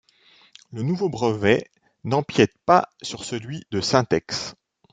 Le 0.71 0.81
nouveau 0.81 1.09
brevet 1.09 1.69
n'empiéte 2.05 2.55
pas 2.65 2.89
sur 3.03 3.23
celui 3.23 3.61
de 3.69 3.81
Syntex. 3.81 4.55